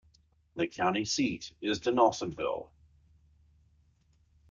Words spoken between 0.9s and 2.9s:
seat is Donalsonville.